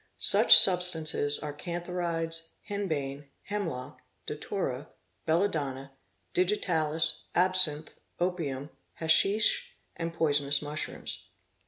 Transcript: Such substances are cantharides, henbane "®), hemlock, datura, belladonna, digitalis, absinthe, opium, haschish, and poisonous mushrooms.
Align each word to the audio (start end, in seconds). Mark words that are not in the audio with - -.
Such 0.17 0.57
substances 0.57 1.37
are 1.37 1.53
cantharides, 1.53 2.53
henbane 2.67 3.19
"®), 3.21 3.25
hemlock, 3.43 4.01
datura, 4.25 4.89
belladonna, 5.27 5.91
digitalis, 6.33 7.25
absinthe, 7.35 7.93
opium, 8.19 8.71
haschish, 8.99 9.61
and 9.95 10.11
poisonous 10.11 10.59
mushrooms. 10.59 11.25